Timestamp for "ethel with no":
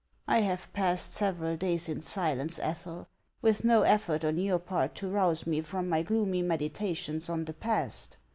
2.57-3.83